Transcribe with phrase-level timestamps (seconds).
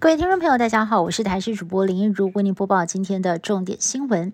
[0.00, 4.32] 各位听众朋友，大家好，我是台视主播林一如，为您播报今天的重点新闻。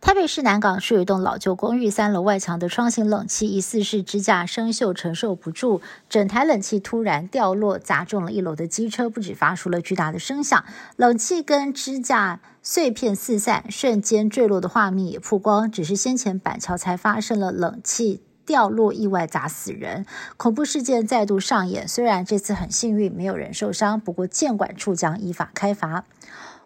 [0.00, 10.64] 台北市南港是有一栋老旧公寓，三楼外墙的窗型冷气疑似是支架生锈承受不住，整台冷气突然掉落，砸中了一楼的机车，不止发出了巨大的声响，
[10.96, 15.70] 冷气跟支架碎片四散，瞬间坠落的画面也曝光。
[15.70, 18.24] 只是先前板桥才发生了冷气。
[18.46, 21.86] 掉落意外砸死人，恐怖事件再度上演。
[21.86, 26.04] 虽然这次很幸运，没有人受伤，不过监管处将依法开罚。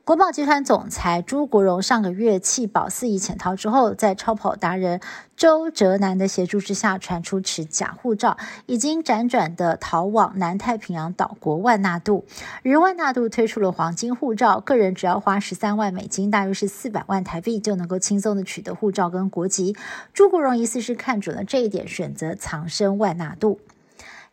[0.09, 5.03] 国宝集团总裁朱国荣上个月弃保四亿潜逃之后，在超跑达人
[5.37, 12.25] 周哲南的协助之下，传出持假护照，已经辗转的逃往南太平洋岛国万纳度。
[12.65, 19.77] 而万纳度推出了黄金护照，个人只要花十三万美金，大约是四百万台币，就能够轻松的取得护照跟国籍。
[20.15, 23.60] 朱国荣疑似是看准了这一点，选择藏身万纳度。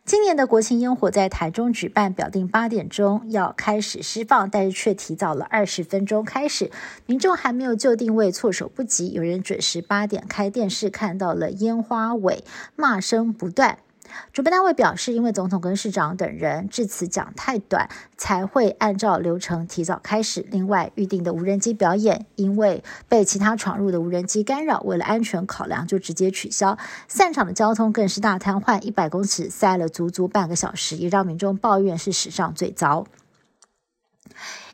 [0.06, 6.70] 今年的国庆烟火在台中举办，表定八点钟要开始释放，但是却提早了二十分钟开始。
[7.06, 9.10] 民众还没有就定位，措手不及。
[9.10, 12.44] 有人准时八点开电视，看到了烟花尾，
[12.76, 13.78] 骂声不断。
[14.32, 20.46] 主办单位表示，因为总统跟市长等人致辞讲太短，才会按照流程提早开始。
[20.50, 26.78] 另外，预定的无人机表演因为被其他闯入的无人机干扰，为了安全考量，就直接取消。
[27.08, 33.06] 散场的交通更是大瘫痪，一百公尺塞了足足半个小时，也让民众抱怨是史上最糟。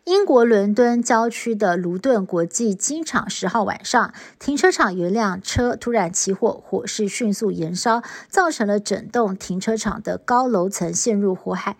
[0.04, 11.76] 英国伦敦郊区的卢顿国际机场十号晚上，停车场有一辆车突然起火，火势迅速延烧，造成了整栋停车场的高楼层陷入火海。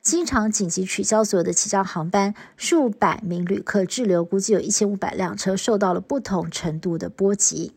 [0.00, 7.74] 机场紧急取消所有的起降航班，数百名旅客滞留，估计有一千五百辆车受到了不同程度的波及。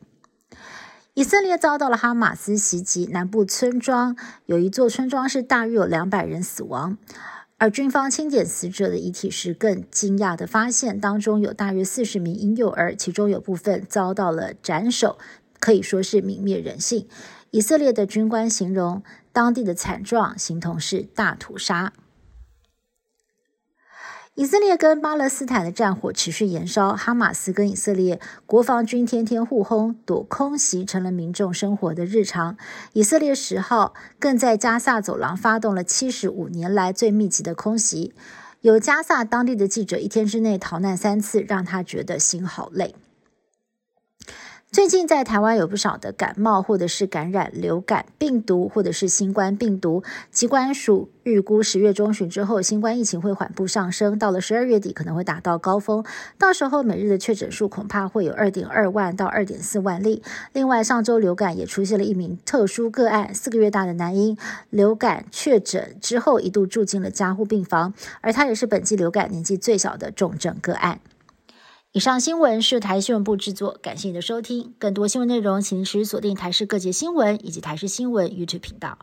[1.15, 6.99] 以色列遭到了哈马斯袭击，南部村庄有一座村庄是大约有两百人死亡。
[7.59, 15.17] 而军方清点死者的遗体时，更惊讶地发现，当中有大约四十名婴幼儿，其中有部分遭到了斩首，
[15.59, 17.08] 可以说是泯灭人性。
[17.49, 21.93] 以色列的军官形容当地的惨状，形同是大屠杀。
[24.37, 32.55] 以色列跟巴勒斯坦的战火持续延烧，哈马斯跟以色列国防军天天互轰，躲空袭成了民众生活的日常。
[32.93, 38.14] 以色列十号更在加萨走廊发动了七十五年来最密集的空袭，
[38.61, 42.93] 有加萨当地的记者一天之内逃难三次，让他觉得心好累。
[44.77, 50.04] 最近在台湾有不少的感冒，或者是感染流感病毒，或者是新冠病毒。
[50.30, 56.05] 疾管署预估十月中旬之后，新冠疫情会缓步上升，到了十二月底可能会达到高峰，
[56.37, 60.21] 到时候每日的确诊数恐怕会有二点二万到二点四万例。
[60.54, 64.37] 另外，上周流感也出现了一名特殊个案，四个月大的男婴
[64.70, 70.99] 流感确诊之后一度住进了加护病房，而他也是本季流感年纪最小的重症个案。
[71.97, 74.75] 以上新闻是台新闻部制作，感谢你的收听。
[74.77, 78.99] 更多新闻内容，请持续锁定台视各界新闻以及台视新闻 YouTube 频道。